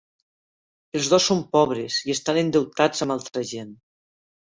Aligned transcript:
El 1.01 1.09
dos 1.11 1.27
són 1.33 1.45
pobres 1.53 1.99
i 2.09 2.17
estan 2.17 2.43
endeutats 2.45 3.07
amb 3.09 3.19
altra 3.21 3.49
gent. 3.55 3.75